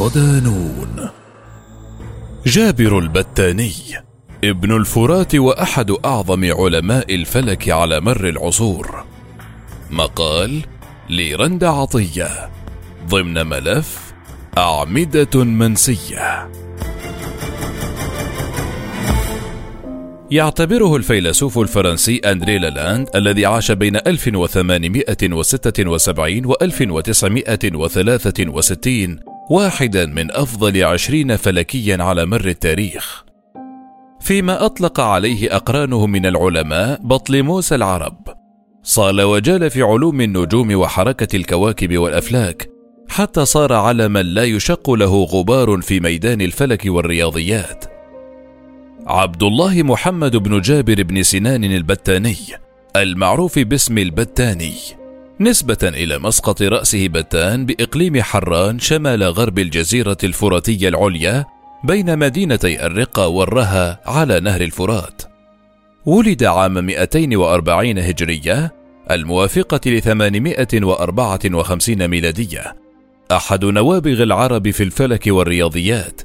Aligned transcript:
الصدانون 0.00 1.08
جابر 2.46 2.98
البتاني 2.98 3.72
ابن 4.44 4.76
الفرات 4.76 5.34
وأحد 5.34 5.90
أعظم 6.04 6.52
علماء 6.52 7.14
الفلك 7.14 7.68
على 7.68 8.00
مر 8.00 8.28
العصور. 8.28 9.04
مقال 9.90 10.60
لرند 11.10 11.64
عطية 11.64 12.50
ضمن 13.08 13.46
ملف 13.46 14.12
أعمدة 14.58 15.44
منسية. 15.44 16.50
يعتبره 20.30 20.96
الفيلسوف 20.96 21.58
الفرنسي 21.58 22.16
أندري 22.16 22.58
لالاند 22.58 23.08
الذي 23.14 23.46
عاش 23.46 23.72
بين 23.72 23.96
1876 23.96 26.46
و 26.46 26.54
1963 26.62 29.29
واحدا 29.50 30.06
من 30.06 30.30
أفضل 30.30 30.84
عشرين 30.84 31.36
فلكيا 31.36 32.02
على 32.02 32.26
مر 32.26 32.46
التاريخ. 32.46 33.24
فيما 34.20 34.64
أطلق 34.64 35.00
عليه 35.00 35.56
أقرانه 35.56 36.06
من 36.06 36.26
العلماء 36.26 37.00
بطليموس 37.02 37.72
العرب. 37.72 38.16
صال 38.82 39.22
وجال 39.22 39.70
في 39.70 39.82
علوم 39.82 40.20
النجوم 40.20 40.74
وحركة 40.74 41.36
الكواكب 41.36 41.98
والأفلاك 41.98 42.70
حتى 43.08 43.44
صار 43.44 43.72
علما 43.72 44.22
لا 44.22 44.44
يشق 44.44 44.90
له 44.90 45.24
غبار 45.24 45.80
في 45.80 46.00
ميدان 46.00 46.40
الفلك 46.40 46.82
والرياضيات. 46.86 47.84
عبد 49.06 49.42
الله 49.42 49.82
محمد 49.82 50.36
بن 50.36 50.60
جابر 50.60 51.02
بن 51.02 51.22
سنان 51.22 51.64
البتاني 51.64 52.36
المعروف 52.96 53.58
باسم 53.58 53.98
البتاني. 53.98 54.99
نسبة 55.40 55.78
إلى 55.82 56.18
مسقط 56.18 56.62
رأسه 56.62 57.08
بتان 57.08 57.66
بإقليم 57.66 58.22
حران 58.22 58.78
شمال 58.78 59.22
غرب 59.22 59.58
الجزيرة 59.58 60.16
الفراتية 60.24 60.88
العليا 60.88 61.44
بين 61.84 62.18
مدينتي 62.18 62.86
الرقة 62.86 63.28
والرها 63.28 64.00
على 64.06 64.40
نهر 64.40 64.60
الفرات. 64.60 65.22
ولد 66.06 66.44
عام 66.44 66.84
240 66.84 67.98
هجرية 67.98 68.74
الموافقة 69.10 69.90
ل 69.90 70.02
854 70.02 72.08
ميلادية. 72.08 72.76
أحد 73.32 73.64
نوابغ 73.64 74.22
العرب 74.22 74.70
في 74.70 74.82
الفلك 74.82 75.22
والرياضيات، 75.26 76.20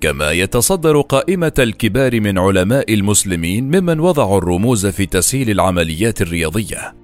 كما 0.00 0.30
يتصدر 0.30 1.00
قائمة 1.00 1.52
الكبار 1.58 2.20
من 2.20 2.38
علماء 2.38 2.94
المسلمين 2.94 3.64
ممن 3.64 4.00
وضعوا 4.00 4.38
الرموز 4.38 4.86
في 4.86 5.06
تسهيل 5.06 5.50
العمليات 5.50 6.22
الرياضية. 6.22 6.99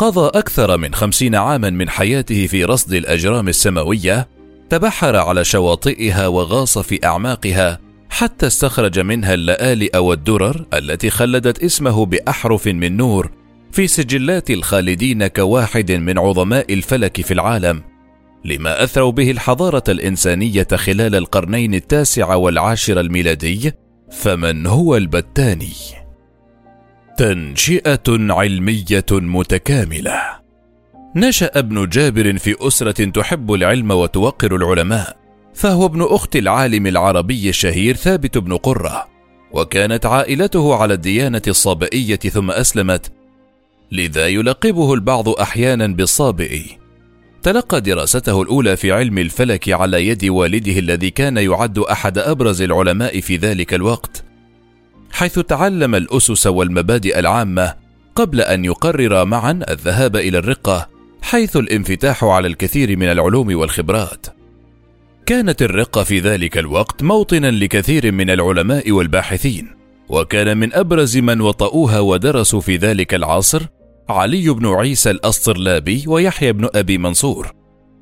قضى 0.00 0.38
أكثر 0.38 0.76
من 0.76 0.94
خمسين 0.94 1.34
عاما 1.34 1.70
من 1.70 1.88
حياته 1.88 2.46
في 2.46 2.64
رصد 2.64 2.92
الأجرام 2.92 3.48
السماوية، 3.48 4.28
تبحر 4.70 5.16
على 5.16 5.44
شواطئها 5.44 6.26
وغاص 6.26 6.78
في 6.78 7.06
أعماقها 7.06 7.78
حتى 8.10 8.46
استخرج 8.46 9.00
منها 9.00 9.34
اللآلئ 9.34 9.98
والدرر 9.98 10.66
التي 10.74 11.10
خلدت 11.10 11.64
اسمه 11.64 12.06
بأحرف 12.06 12.66
من 12.66 12.96
نور 12.96 13.30
في 13.72 13.86
سجلات 13.86 14.50
الخالدين 14.50 15.26
كواحد 15.26 15.92
من 15.92 16.18
عظماء 16.18 16.74
الفلك 16.74 17.20
في 17.20 17.34
العالم. 17.34 17.82
لما 18.44 18.84
أثروا 18.84 19.12
به 19.12 19.30
الحضارة 19.30 19.84
الإنسانية 19.88 20.68
خلال 20.74 21.14
القرنين 21.14 21.74
التاسع 21.74 22.34
والعاشر 22.34 23.00
الميلادي 23.00 23.72
فمن 24.10 24.66
هو 24.66 24.96
البتاني؟ 24.96 25.99
تنشئة 27.20 28.02
علمية 28.08 29.04
متكاملة. 29.12 30.20
نشأ 31.16 31.50
ابن 31.58 31.88
جابر 31.88 32.38
في 32.38 32.56
أسرة 32.60 33.10
تحب 33.10 33.52
العلم 33.52 33.90
وتوقر 33.90 34.56
العلماء 34.56 35.16
فهو 35.54 35.86
ابن 35.86 36.02
أخت 36.02 36.36
العالم 36.36 36.86
العربي 36.86 37.48
الشهير 37.48 37.96
ثابت 37.96 38.38
بن 38.38 38.56
قرة 38.56 39.06
وكانت 39.52 40.06
عائلته 40.06 40.74
على 40.74 40.94
الديانة 40.94 41.42
الصابئيه 41.48 42.16
ثم 42.16 42.50
أسلمت 42.50 43.12
لذا 43.92 44.26
يلقبه 44.26 44.94
البعض 44.94 45.28
أحيانا 45.28 45.86
بالصابئي 45.86 46.78
تلقى 47.42 47.80
دراسته 47.80 48.42
الأولى 48.42 48.76
في 48.76 48.92
علم 48.92 49.18
الفلك 49.18 49.68
على 49.68 50.08
يد 50.08 50.24
والده 50.24 50.78
الذي 50.78 51.10
كان 51.10 51.36
يعد 51.36 51.78
أحد 51.78 52.18
أبرز 52.18 52.62
العلماء 52.62 53.20
في 53.20 53.36
ذلك 53.36 53.74
الوقت، 53.74 54.24
حيث 55.12 55.38
تعلم 55.38 55.94
الأسس 55.94 56.46
والمبادئ 56.46 57.18
العامة 57.18 57.74
قبل 58.14 58.40
أن 58.40 58.64
يقرر 58.64 59.24
معا 59.24 59.60
الذهاب 59.70 60.16
إلى 60.16 60.38
الرقة، 60.38 60.88
حيث 61.22 61.56
الانفتاح 61.56 62.24
على 62.24 62.48
الكثير 62.48 62.96
من 62.96 63.06
العلوم 63.06 63.56
والخبرات. 63.56 64.26
كانت 65.26 65.62
الرقة 65.62 66.02
في 66.02 66.20
ذلك 66.20 66.58
الوقت 66.58 67.02
موطنا 67.02 67.50
لكثير 67.50 68.12
من 68.12 68.30
العلماء 68.30 68.90
والباحثين، 68.90 69.68
وكان 70.08 70.58
من 70.58 70.74
أبرز 70.74 71.18
من 71.18 71.40
وطئوها 71.40 72.00
ودرسوا 72.00 72.60
في 72.60 72.76
ذلك 72.76 73.14
العصر 73.14 73.62
علي 74.08 74.50
بن 74.50 74.66
عيسى 74.66 75.10
الأسطرلابي 75.10 76.04
ويحيى 76.06 76.52
بن 76.52 76.68
أبي 76.74 76.98
منصور 76.98 77.52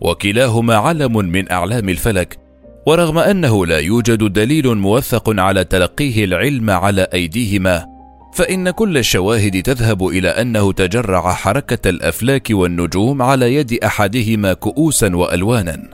وكلاهما 0.00 0.74
علم 0.76 1.16
من 1.16 1.52
أعلام 1.52 1.88
الفلك 1.88 2.38
ورغم 2.88 3.18
أنه 3.18 3.66
لا 3.66 3.78
يوجد 3.78 4.32
دليل 4.32 4.74
موثق 4.74 5.40
على 5.40 5.64
تلقيه 5.64 6.24
العلم 6.24 6.70
على 6.70 7.08
أيديهما 7.14 7.86
فإن 8.34 8.70
كل 8.70 8.98
الشواهد 8.98 9.62
تذهب 9.62 10.06
إلى 10.06 10.28
أنه 10.28 10.72
تجرع 10.72 11.32
حركة 11.32 11.90
الأفلاك 11.90 12.48
والنجوم 12.50 13.22
على 13.22 13.54
يد 13.54 13.84
أحدهما 13.84 14.52
كؤوسا 14.52 15.16
وألوانا. 15.16 15.90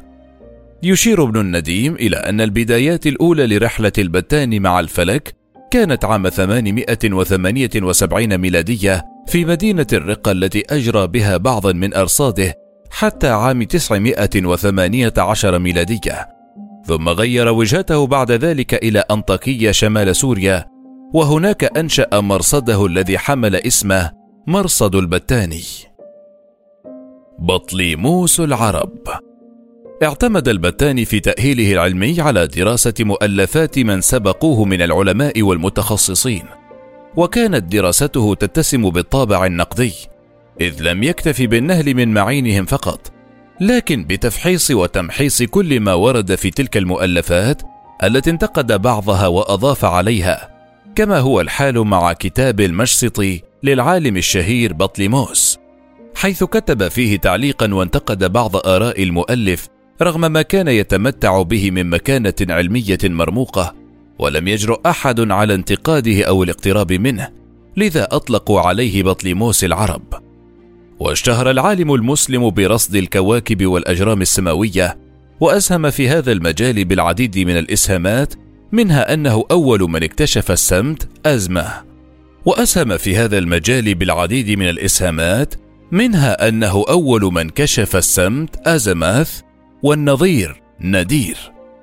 يشير 0.83 1.25
ابن 1.25 1.41
النديم 1.41 1.95
إلى 1.95 2.17
أن 2.17 2.41
البدايات 2.41 3.07
الأولى 3.07 3.47
لرحلة 3.47 3.93
البتان 3.99 4.63
مع 4.63 4.81
الفلك 4.81 5.35
كانت 5.71 6.05
عام 6.05 6.29
878 6.29 8.39
ميلادية 8.39 9.05
في 9.27 9.45
مدينة 9.45 9.87
الرقة 9.93 10.33
التي 10.33 10.63
أجرى 10.71 11.07
بها 11.07 11.37
بعضا 11.37 11.73
من 11.73 11.95
أرصاده 11.95 12.55
حتى 12.91 13.29
عام 13.29 13.63
918 13.63 15.59
ميلادية. 15.59 16.44
ثم 16.87 17.09
غير 17.09 17.49
وجهته 17.49 18.07
بعد 18.07 18.33
ذلك 18.33 18.75
إلى 18.75 18.99
أنطاكية 18.99 19.71
شمال 19.71 20.17
سوريا 20.17 20.67
وهناك 21.15 21.79
أنشأ 21.79 22.21
مرصده 22.21 22.87
الذي 22.87 23.19
حمل 23.19 23.57
اسمه 23.57 24.11
مرصد 24.47 24.95
البتاني. 24.95 25.63
بطليموس 27.39 28.41
العرب. 28.41 28.99
اعتمد 30.03 30.49
البتاني 30.49 31.05
في 31.05 31.21
تأهيله 31.21 31.73
العلمي 31.73 32.21
على 32.21 32.47
دراسة 32.47 32.95
مؤلفات 33.01 33.79
من 33.79 34.01
سبقوه 34.01 34.65
من 34.65 34.83
العلماء 34.83 35.43
والمتخصصين 35.43 36.45
وكانت 37.17 37.73
دراسته 37.73 38.35
تتسم 38.35 38.91
بالطابع 38.91 39.47
النقدي 39.47 39.93
إذ 40.61 40.83
لم 40.83 41.03
يكتف 41.03 41.43
بالنهل 41.43 41.95
من 41.95 42.15
معينهم 42.15 42.65
فقط. 42.65 43.14
لكن 43.61 44.05
بتفحيص 44.05 44.71
وتمحيص 44.71 45.43
كل 45.43 45.81
ما 45.81 45.95
ورد 45.95 46.35
في 46.35 46.51
تلك 46.51 46.77
المؤلفات 46.77 47.63
التي 48.05 48.31
انتقد 48.31 48.83
بعضها 48.83 49.27
وأضاف 49.27 49.85
عليها 49.85 50.51
كما 50.95 51.19
هو 51.19 51.41
الحال 51.41 51.79
مع 51.79 52.13
كتاب 52.13 52.61
المشسطي 52.61 53.43
للعالم 53.63 54.17
الشهير 54.17 54.73
بطليموس 54.73 55.59
حيث 56.15 56.45
كتب 56.45 56.89
فيه 56.89 57.17
تعليقا 57.17 57.75
وانتقد 57.75 58.33
بعض 58.33 58.57
آراء 58.57 59.03
المؤلف 59.03 59.69
رغم 60.03 60.21
ما 60.21 60.43
كان 60.43 60.69
يتمتع 60.69 61.43
به 61.43 61.71
من 61.71 61.91
مكانة 61.91 62.35
علمية 62.41 62.99
مرموقة 63.05 63.75
ولم 64.19 64.49
يجرؤ 64.49 64.81
أحد 64.87 65.33
على 65.33 65.55
انتقاده 65.55 66.25
أو 66.25 66.43
الاقتراب 66.43 66.93
منه 66.93 67.29
لذا 67.77 68.09
أطلقوا 68.11 68.61
عليه 68.61 69.03
بطليموس 69.03 69.65
العرب. 69.65 70.24
واشتهر 71.05 71.51
العالم 71.51 71.95
المسلم 71.95 72.51
برصد 72.51 72.97
الكواكب 72.97 73.67
والأجرام 73.67 74.23
السماوية 74.23 74.99
وأسهم 75.41 75.91
في 75.91 76.09
هذا 76.09 76.33
المجال 76.33 76.85
بالعديد 76.85 77.39
من 77.39 77.59
الإسهامات 77.59 78.35
منها 78.73 79.15
أنه 79.15 79.45
أول 79.51 79.81
من 79.91 80.03
اكتشف 80.03 80.51
السمت 80.51 81.09
أزمة. 81.27 81.85
وأسهم 82.45 82.97
في 82.97 83.17
هذا 83.17 83.39
المجال 83.39 83.95
بالعديد 83.95 84.59
من 84.59 84.69
الإسهامات 84.69 85.55
منها 85.93 86.49
أنه 86.49 86.85
أول 86.89 87.23
من 87.23 87.51
كشف 87.51 87.97
السمت 87.97 88.67
أزماث 88.67 89.41
والنظير 89.83 90.63
ندير 90.81 91.37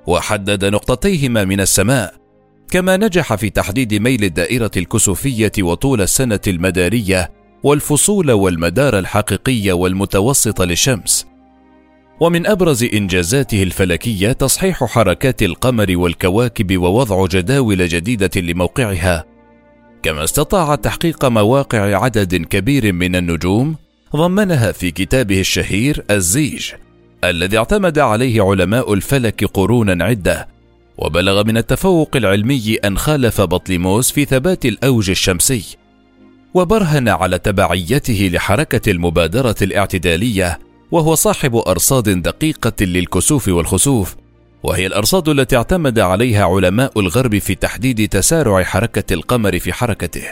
وحدد 0.06 0.64
نقطتيهما 0.64 1.44
من 1.44 1.60
السماء. 1.60 2.14
كما 2.70 2.96
نجح 2.96 3.34
في 3.34 3.50
تحديد 3.50 3.94
ميل 3.94 4.24
الدائرة 4.24 4.70
الكسوفية 4.76 5.52
وطول 5.60 6.00
السنة 6.00 6.40
المدارية 6.46 7.41
والفصول 7.62 8.30
والمدار 8.30 8.98
الحقيقية 8.98 9.72
والمتوسط 9.72 10.62
للشمس. 10.62 11.26
ومن 12.20 12.46
أبرز 12.46 12.84
إنجازاته 12.84 13.62
الفلكية 13.62 14.32
تصحيح 14.32 14.84
حركات 14.84 15.42
القمر 15.42 15.86
والكواكب 15.96 16.78
ووضع 16.78 17.26
جداول 17.26 17.88
جديدة 17.88 18.40
لموقعها، 18.40 19.24
كما 20.02 20.24
استطاع 20.24 20.74
تحقيق 20.74 21.24
مواقع 21.24 22.04
عدد 22.04 22.34
كبير 22.34 22.92
من 22.92 23.16
النجوم 23.16 23.76
ضمنها 24.16 24.72
في 24.72 24.90
كتابه 24.90 25.40
الشهير 25.40 26.04
الزيج، 26.10 26.72
الذي 27.24 27.58
اعتمد 27.58 27.98
عليه 27.98 28.42
علماء 28.42 28.92
الفلك 28.94 29.44
قرونا 29.44 30.04
عدة. 30.04 30.48
وبلغ 30.98 31.44
من 31.44 31.56
التفوق 31.56 32.16
العلمي 32.16 32.74
أن 32.84 32.98
خالف 32.98 33.40
بطليموس 33.40 34.12
في 34.12 34.24
ثبات 34.24 34.66
الأوج 34.66 35.10
الشمسي. 35.10 35.76
وبرهن 36.54 37.08
على 37.08 37.38
تبعيته 37.38 38.30
لحركة 38.32 38.90
المبادرة 38.90 39.54
الاعتدالية 39.62 40.58
وهو 40.90 41.14
صاحب 41.14 41.56
أرصاد 41.56 42.22
دقيقة 42.22 42.84
للكسوف 42.84 43.48
والخسوف 43.48 44.16
وهي 44.62 44.86
الأرصاد 44.86 45.28
التي 45.28 45.56
اعتمد 45.56 45.98
عليها 45.98 46.44
علماء 46.44 47.00
الغرب 47.00 47.38
في 47.38 47.54
تحديد 47.54 48.08
تسارع 48.08 48.62
حركة 48.62 49.14
القمر 49.14 49.58
في 49.58 49.72
حركته. 49.72 50.24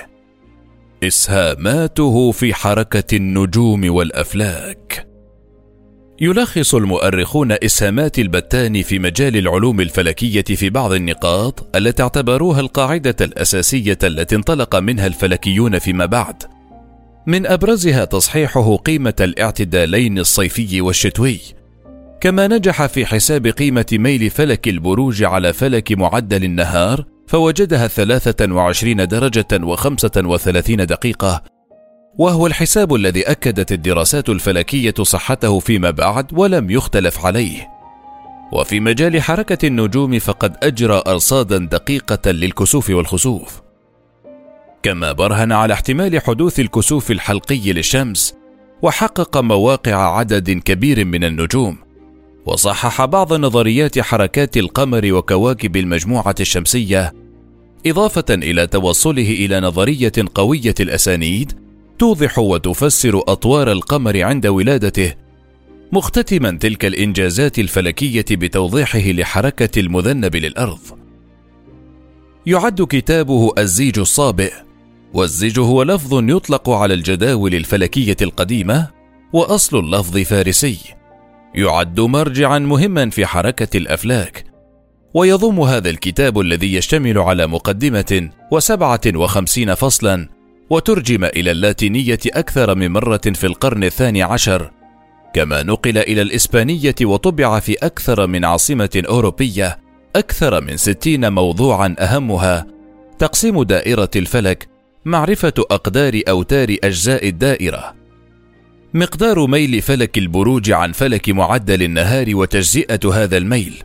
إسهاماته 1.03 2.31
في 2.33 2.55
حركة 2.55 3.17
النجوم 3.17 3.95
والأفلاك. 3.95 5.10
يلخص 6.23 6.75
المؤرخون 6.75 7.53
اسهامات 7.53 8.19
البتان 8.19 8.83
في 8.83 8.99
مجال 8.99 9.37
العلوم 9.37 9.81
الفلكية 9.81 10.43
في 10.43 10.71
بعض 10.71 10.93
النقاط 10.93 11.77
التي 11.77 12.03
اعتبروها 12.03 12.61
القاعدة 12.61 13.17
الأساسية 13.21 13.99
التي 14.03 14.37
انطلق 14.37 14.77
منها 14.77 15.07
الفلكيون 15.07 15.79
فيما 15.79 16.07
بعد. 16.07 16.43
من 17.27 17.47
أبرزها 17.47 18.05
تصحيحه 18.05 18.77
قيمة 18.77 19.15
الاعتدالين 19.21 20.19
الصيفي 20.19 20.81
والشتوي. 20.81 21.39
كما 22.21 22.47
نجح 22.47 22.87
في 22.87 23.07
حساب 23.07 23.47
قيمة 23.47 23.87
ميل 23.93 24.31
فلك 24.31 24.69
البروج 24.69 25.23
على 25.23 25.53
فلك 25.53 25.93
معدل 25.93 26.45
النهار 26.45 27.05
فوجدها 27.27 27.87
23 27.87 29.09
درجة 29.09 29.49
و35 29.53 30.71
دقيقة 30.71 31.60
وهو 32.19 32.47
الحساب 32.47 32.95
الذي 32.95 33.23
أكدت 33.23 33.73
الدراسات 33.73 34.29
الفلكية 34.29 34.95
صحته 35.03 35.59
فيما 35.59 35.91
بعد 35.91 36.27
ولم 36.33 36.71
يختلف 36.71 37.27
عليه. 37.27 37.69
وفي 38.53 38.81
مجال 38.81 39.23
حركة 39.23 39.67
النجوم 39.67 40.19
فقد 40.19 40.57
أجرى 40.63 41.03
أرصادا 41.07 41.59
دقيقة 41.59 42.31
للكسوف 42.31 42.91
والخسوف. 42.91 43.61
كما 44.83 45.13
برهن 45.13 45.53
على 45.53 45.75
احتمال 45.75 46.23
حدوث 46.23 46.61
الكسوف 46.61 47.11
الحلقي 47.11 47.73
للشمس 47.73 48.35
وحقق 48.83 49.39
مواقع 49.39 50.19
عدد 50.19 50.51
كبير 50.51 51.05
من 51.05 51.25
النجوم 51.25 51.79
وصحح 52.47 53.05
بعض 53.05 53.33
نظريات 53.33 53.99
حركات 53.99 54.57
القمر 54.57 55.13
وكواكب 55.13 55.77
المجموعة 55.77 56.35
الشمسية 56.41 57.13
إضافة 57.87 58.25
إلى 58.31 58.67
توصله 58.67 59.31
إلى 59.31 59.61
نظرية 59.61 60.13
قوية 60.35 60.75
الأسانيد 60.81 61.60
توضح 62.01 62.39
وتفسر 62.39 63.19
أطوار 63.19 63.73
القمر 63.73 64.23
عند 64.23 64.47
ولادته 64.47 65.15
مختتما 65.93 66.51
تلك 66.51 66.85
الإنجازات 66.85 67.59
الفلكية 67.59 68.25
بتوضيحه 68.31 68.99
لحركة 68.99 69.81
المذنب 69.81 70.37
للأرض. 70.37 70.79
يعد 72.47 72.83
كتابه 72.83 73.53
الزيج 73.59 73.99
الصابئ 73.99 74.53
والزيج 75.15 75.59
هو 75.61 75.83
لفظ 75.83 76.31
يطلق 76.31 76.71
على 76.71 76.95
الجداول 76.95 77.55
الفلكية 77.55 78.17
القديمة 78.23 78.89
وأصل 79.33 79.79
اللفظ 79.79 80.19
فارسي. 80.19 80.79
يعد 81.55 82.01
مرجعا 82.01 82.59
مهما 82.59 83.11
في 83.11 83.27
حركة 83.27 83.77
الأفلاك 83.77 84.45
ويضم 85.15 85.61
هذا 85.61 85.91
الكتاب 85.91 86.41
الذي 86.41 86.75
يشتمل 86.75 87.19
على 87.19 87.47
مقدمة 87.47 88.31
وسبعة 88.53 89.01
وخمسين 89.15 89.75
فصلا 89.75 90.40
وترجم 90.71 91.25
إلى 91.25 91.51
اللاتينية 91.51 92.19
أكثر 92.27 92.75
من 92.75 92.91
مرة 92.91 93.21
في 93.35 93.47
القرن 93.47 93.85
الثاني 93.85 94.23
عشر 94.23 94.71
كما 95.35 95.63
نقل 95.63 95.99
إلى 95.99 96.23
الإسبانية 96.23 96.95
وطبع 97.03 97.61
في 97.61 97.75
أكثر 97.75 98.27
من 98.27 98.45
عاصمة 98.45 99.03
أوروبية 99.09 99.79
أكثر 100.17 100.61
من 100.65 100.77
ستين 100.77 101.33
موضوعا 101.33 101.97
أهمها 101.99 102.67
تقسيم 103.19 103.63
دائرة 103.63 104.11
الفلك 104.17 104.69
معرفة 105.05 105.53
أقدار 105.59 106.21
أوتار 106.29 106.77
أجزاء 106.85 107.29
الدائرة. 107.29 107.95
مقدار 108.95 109.47
ميل 109.47 109.83
فلك 109.83 110.19
البروج 110.19 110.71
عن 110.71 110.93
فلك 110.93 111.29
معدل 111.29 111.83
النهار 111.83 112.37
وتجزئة 112.37 113.13
هذا 113.15 113.37
الميل. 113.37 113.83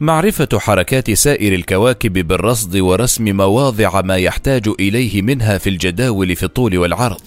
معرفة 0.00 0.48
حركات 0.54 1.10
سائر 1.10 1.54
الكواكب 1.54 2.12
بالرصد 2.12 2.76
ورسم 2.76 3.36
مواضع 3.36 4.00
ما 4.00 4.16
يحتاج 4.16 4.68
إليه 4.80 5.22
منها 5.22 5.58
في 5.58 5.70
الجداول 5.70 6.36
في 6.36 6.42
الطول 6.42 6.78
والعرض. 6.78 7.20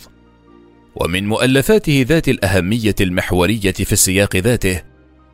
ومن 0.95 1.27
مؤلفاته 1.27 2.05
ذات 2.07 2.29
الأهمية 2.29 2.95
المحورية 3.01 3.71
في 3.71 3.93
السياق 3.93 4.35
ذاته 4.35 4.81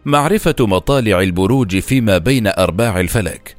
معرفة 0.06 0.56
مطالع 0.60 1.22
البروج 1.22 1.80
فيما 1.80 2.18
بين 2.18 2.48
أرباع 2.48 3.00
الفلك 3.00 3.56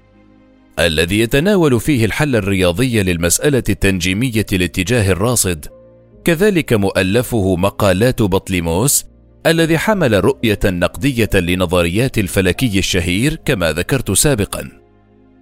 الذي 0.79 1.21
يتناول 1.21 1.81
فيه 1.81 2.05
الحل 2.05 2.37
الرياضي 2.37 3.03
للمسألة 3.03 3.62
التنجيمية 3.69 4.47
لاتجاه 4.53 5.12
الراصد 5.12 5.67
كذلك 6.25 6.73
مؤلفه 6.73 7.56
مقالات 7.56 8.23
بطليموس 8.23 9.05
الذي 9.46 9.78
حمل 9.78 10.25
رؤية 10.25 10.58
نقدية 10.64 11.31
لنظريات 11.34 12.19
الفلكي 12.19 12.78
الشهير 12.78 13.37
كما 13.44 13.72
ذكرت 13.72 14.10
سابقا. 14.10 14.69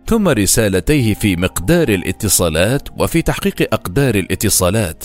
ثم 0.07 0.29
رسالتيه 0.29 1.15
في 1.15 1.37
مقدار 1.37 1.89
الاتصالات 1.89 2.89
وفي 2.99 3.23
تحقيق 3.23 3.75
أقدار 3.75 4.15
الاتصالات. 4.15 5.05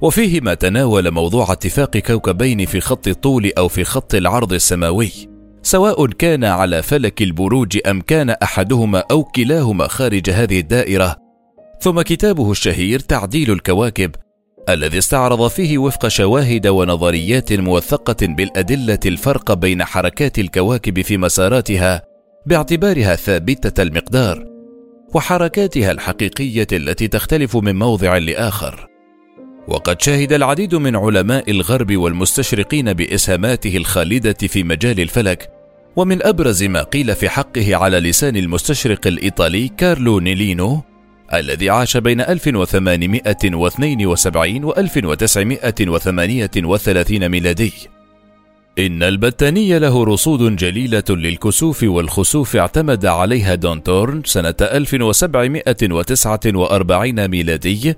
وفيهما 0.00 0.54
تناول 0.54 1.10
موضوع 1.10 1.52
اتفاق 1.52 1.96
كوكبين 1.96 2.66
في 2.66 2.80
خط 2.80 3.08
الطول 3.08 3.52
أو 3.58 3.68
في 3.68 3.84
خط 3.84 4.14
العرض 4.14 4.52
السماوي. 4.52 5.10
سواء 5.62 6.06
كان 6.06 6.44
على 6.44 6.82
فلك 6.82 7.22
البروج 7.22 7.78
أم 7.86 8.00
كان 8.00 8.30
أحدهما 8.30 9.04
أو 9.10 9.24
كلاهما 9.24 9.88
خارج 9.88 10.30
هذه 10.30 10.60
الدائرة. 10.60 11.16
ثم 11.80 12.02
كتابه 12.02 12.50
الشهير 12.50 13.00
تعديل 13.00 13.50
الكواكب 13.50 14.10
الذي 14.68 14.98
استعرض 14.98 15.48
فيه 15.48 15.78
وفق 15.78 16.08
شواهد 16.08 16.66
ونظريات 16.66 17.52
موثقة 17.52 18.26
بالأدلة 18.26 18.98
الفرق 19.06 19.52
بين 19.52 19.84
حركات 19.84 20.38
الكواكب 20.38 21.02
في 21.02 21.16
مساراتها 21.18 22.02
باعتبارها 22.46 23.16
ثابتة 23.16 23.82
المقدار 23.82 24.46
وحركاتها 25.14 25.90
الحقيقية 25.90 26.66
التي 26.72 27.08
تختلف 27.08 27.56
من 27.56 27.76
موضع 27.76 28.16
لآخر. 28.18 28.88
وقد 29.68 30.02
شهد 30.02 30.32
العديد 30.32 30.74
من 30.74 30.96
علماء 30.96 31.50
الغرب 31.50 31.96
والمستشرقين 31.96 32.92
بإسهاماته 32.92 33.76
الخالدة 33.76 34.32
في 34.32 34.62
مجال 34.62 35.00
الفلك، 35.00 35.50
ومن 35.96 36.26
أبرز 36.26 36.62
ما 36.64 36.82
قيل 36.82 37.14
في 37.14 37.28
حقه 37.28 37.76
على 37.76 38.00
لسان 38.00 38.36
المستشرق 38.36 39.06
الإيطالي 39.06 39.68
كارلو 39.68 40.18
نيلينو 40.20 40.82
الذي 41.34 41.70
عاش 41.70 41.96
بين 41.96 42.20
1872 42.20 44.64
و 44.64 44.72
1938 44.72 47.28
ميلادي. 47.28 47.72
إن 48.78 49.02
البتاني 49.02 49.78
له 49.78 50.04
رصود 50.04 50.56
جليلة 50.56 51.04
للكسوف 51.10 51.82
والخسوف 51.82 52.56
اعتمد 52.56 53.06
عليها 53.06 53.54
دونتورن 53.54 54.22
سنة 54.24 54.54
1749 54.60 57.28
ميلادي 57.28 57.94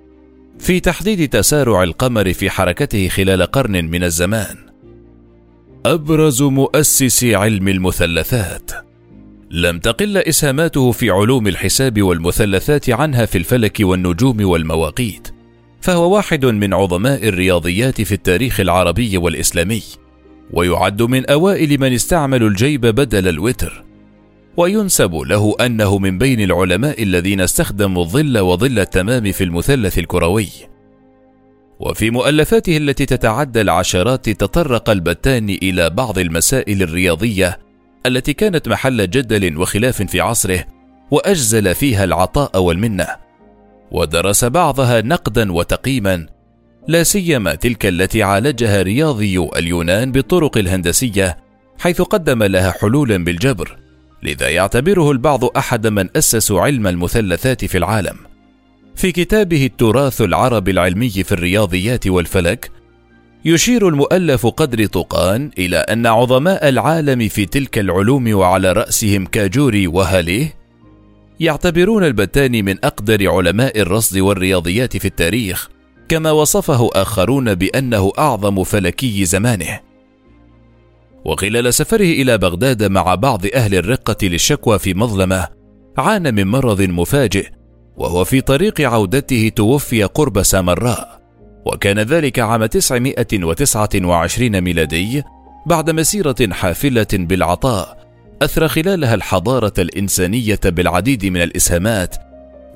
في 0.58 0.80
تحديد 0.80 1.28
تسارع 1.28 1.82
القمر 1.82 2.32
في 2.32 2.50
حركته 2.50 3.08
خلال 3.08 3.42
قرن 3.42 3.84
من 3.84 4.04
الزمان. 4.04 4.56
أبرز 5.86 6.42
مؤسس 6.42 7.24
علم 7.24 7.68
المثلثات 7.68 8.87
لم 9.50 9.78
تقل 9.78 10.16
إسهاماته 10.16 10.92
في 10.92 11.10
علوم 11.10 11.46
الحساب 11.46 12.02
والمثلثات 12.02 12.90
عنها 12.90 13.26
في 13.26 13.38
الفلك 13.38 13.76
والنجوم 13.80 14.44
والمواقيت 14.44 15.28
فهو 15.80 16.14
واحد 16.14 16.46
من 16.46 16.74
عظماء 16.74 17.28
الرياضيات 17.28 18.00
في 18.00 18.12
التاريخ 18.12 18.60
العربي 18.60 19.18
والإسلامي 19.18 19.82
ويعد 20.52 21.02
من 21.02 21.30
أوائل 21.30 21.80
من 21.80 21.92
استعملوا 21.92 22.48
الجيب 22.48 22.80
بدل 22.80 23.28
الوتر 23.28 23.84
وينسب 24.56 25.14
له 25.14 25.54
أنه 25.60 25.98
من 25.98 26.18
بين 26.18 26.40
العلماء 26.40 27.02
الذين 27.02 27.40
استخدموا 27.40 28.02
الظل 28.02 28.38
وظل 28.38 28.78
التمام 28.78 29.32
في 29.32 29.44
المثلث 29.44 29.98
الكروي. 29.98 30.48
وفي 31.80 32.10
مؤلفاته 32.10 32.76
التي 32.76 33.06
تتعدى 33.06 33.60
العشرات 33.60 34.30
تطرق 34.30 34.90
البتان 34.90 35.48
إلى 35.62 35.90
بعض 35.90 36.18
المسائل 36.18 36.82
الرياضية 36.82 37.67
التي 38.06 38.32
كانت 38.32 38.68
محل 38.68 39.10
جدل 39.10 39.58
وخلاف 39.58 40.02
في 40.02 40.20
عصره 40.20 40.64
وأجزل 41.10 41.74
فيها 41.74 42.04
العطاء 42.04 42.58
والمنة. 42.62 43.06
ودرس 43.90 44.44
بعضها 44.44 45.00
نقدا 45.00 45.52
وتقييما 45.52 46.26
لا 46.88 47.02
سيما 47.02 47.54
تلك 47.54 47.86
التي 47.86 48.22
عالجها 48.22 48.82
رياضي 48.82 49.38
اليونان 49.56 50.12
بالطرق 50.12 50.58
الهندسية 50.58 51.36
حيث 51.78 52.02
قدم 52.02 52.42
لها 52.42 52.70
حلولا 52.70 53.24
بالجبر 53.24 53.78
لذا 54.22 54.48
يعتبره 54.48 55.10
البعض 55.10 55.44
أحد 55.44 55.86
من 55.86 56.08
أسسوا 56.16 56.60
علم 56.60 56.86
المثلثات 56.86 57.64
في 57.64 57.78
العالم. 57.78 58.16
في 58.96 59.12
كتابه 59.12 59.66
التراث 59.66 60.20
العربي 60.20 60.70
العلمي 60.70 61.10
في 61.10 61.32
الرياضيات 61.32 62.06
والفلك 62.06 62.70
يشير 63.48 63.88
المؤلف 63.88 64.46
قدر 64.46 64.86
طقان 64.86 65.50
إلى 65.58 65.76
أن 65.76 66.06
عظماء 66.06 66.68
العالم 66.68 67.28
في 67.28 67.46
تلك 67.46 67.78
العلوم 67.78 68.34
وعلى 68.34 68.72
رأسهم 68.72 69.26
كاجوري 69.26 69.86
وهاليه 69.86 70.54
يعتبرون 71.40 72.04
البتاني 72.04 72.62
من 72.62 72.84
أقدر 72.84 73.30
علماء 73.30 73.80
الرصد 73.80 74.18
والرياضيات 74.18 74.96
في 74.96 75.04
التاريخ 75.04 75.68
كما 76.08 76.30
وصفه 76.30 76.90
آخرون 76.94 77.54
بأنه 77.54 78.12
أعظم 78.18 78.64
فلكي 78.64 79.24
زمانه. 79.24 79.80
وخلال 81.24 81.74
سفره 81.74 82.04
إلى 82.04 82.38
بغداد 82.38 82.82
مع 82.82 83.14
بعض 83.14 83.46
أهل 83.54 83.74
الرقة 83.74 84.16
للشكوى 84.22 84.78
في 84.78 84.94
مظلمة 84.94 85.48
عانى 85.98 86.32
من 86.32 86.46
مرض 86.46 86.82
مفاجئ 86.82 87.48
وهو 87.96 88.24
في 88.24 88.40
طريق 88.40 88.80
عودته 88.80 89.52
توفي 89.56 90.02
قرب 90.02 90.42
سامراء. 90.42 91.17
وكان 91.64 91.98
ذلك 91.98 92.38
عام 92.38 92.66
929 92.66 94.60
ميلادي 94.60 95.22
بعد 95.66 95.90
مسيرة 95.90 96.36
حافلة 96.52 97.06
بالعطاء 97.12 97.98
أثرى 98.42 98.68
خلالها 98.68 99.14
الحضارة 99.14 99.72
الإنسانية 99.78 100.60
بالعديد 100.64 101.26
من 101.26 101.42
الإسهامات 101.42 102.16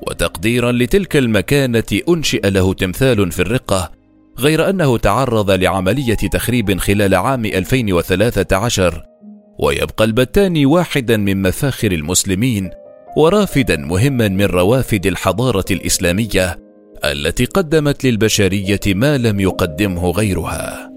وتقديرا 0.07 0.71
لتلك 0.71 1.17
المكانة 1.17 1.83
أنشئ 2.09 2.49
له 2.49 2.73
تمثال 2.73 3.31
في 3.31 3.41
الرقة 3.41 3.91
غير 4.39 4.69
أنه 4.69 4.97
تعرض 4.97 5.51
لعملية 5.51 6.15
تخريب 6.15 6.79
خلال 6.79 7.15
عام 7.15 7.45
2013 7.45 9.03
ويبقى 9.59 10.05
البتاني 10.05 10.65
واحدا 10.65 11.17
من 11.17 11.41
مفاخر 11.41 11.91
المسلمين 11.91 12.69
ورافدا 13.17 13.77
مهما 13.77 14.27
من 14.27 14.45
روافد 14.45 15.05
الحضارة 15.05 15.65
الإسلامية. 15.71 16.59
التي 17.05 17.45
قدمت 17.45 18.03
للبشرية 18.03 18.79
ما 18.87 19.17
لم 19.17 19.39
يقدمه 19.39 20.11
غيرها. 20.11 20.92